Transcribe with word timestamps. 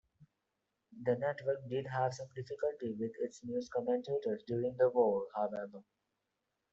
The 1.03 1.15
network 1.17 1.59
did 1.69 1.85
have 1.85 2.15
some 2.15 2.25
difficulty 2.35 2.93
with 2.99 3.11
its 3.19 3.43
news 3.43 3.69
commentators 3.71 4.41
during 4.47 4.75
the 4.79 4.89
war, 4.89 5.27
however. 5.35 5.83